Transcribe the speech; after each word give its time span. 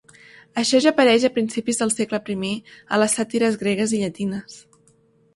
Això 0.59 0.79
ja 0.85 0.91
apareix 0.95 1.25
a 1.27 1.29
principis 1.35 1.81
del 1.81 1.91
segle 1.95 2.19
primer 2.29 2.53
a 2.97 2.99
les 3.01 3.15
sàtires 3.19 3.59
gregues 3.65 3.93
i 3.99 4.01
llatines. 4.05 4.57